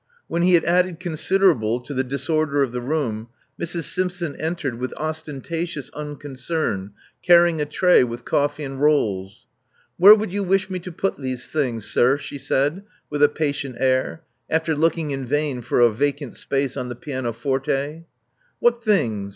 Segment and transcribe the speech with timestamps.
[0.27, 3.27] When he had added consider able to the disorder of the room,
[3.61, 3.83] Mrs.
[3.83, 9.45] Simpson entered with ostentatious unconcern, carrying a tray with coffee and rolls.
[9.71, 13.29] '* Where would you wish me to put these things, sir?" she said with a
[13.29, 18.05] patient air, after looking in vain for a vacant space on the pianoforte.
[18.57, 19.29] *'What things?